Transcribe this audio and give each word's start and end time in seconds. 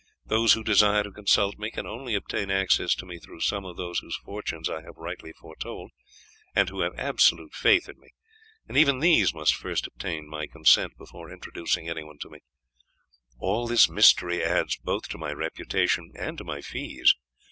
Those 0.25 0.53
who 0.53 0.63
desire 0.63 1.03
to 1.03 1.11
consult 1.11 1.59
me 1.59 1.69
can 1.69 1.85
only 1.85 2.15
obtain 2.15 2.49
access 2.49 2.95
to 2.95 3.05
me 3.05 3.19
through 3.19 3.41
some 3.41 3.65
of 3.65 3.77
those 3.77 3.99
whose 3.99 4.17
fortunes 4.17 4.67
I 4.67 4.81
have 4.81 4.97
rightly 4.97 5.31
foretold, 5.31 5.91
and 6.55 6.69
who 6.69 6.81
have 6.81 6.97
absolute 6.97 7.53
faith 7.53 7.87
in 7.87 7.99
me, 7.99 8.07
and 8.67 8.77
even 8.77 8.97
these 8.97 9.31
must 9.31 9.53
first 9.53 9.85
obtain 9.85 10.27
my 10.27 10.47
consent 10.47 10.97
before 10.97 11.29
introducing 11.31 11.87
anyone 11.87 12.17
to 12.21 12.31
me. 12.31 12.39
All 13.37 13.67
this 13.67 13.87
mystery 13.91 14.43
adds 14.43 14.75
both 14.75 15.07
to 15.09 15.19
my 15.19 15.31
reputation 15.33 16.11
and 16.15 16.35
to 16.39 16.43
my 16.43 16.61
fees. 16.61 17.13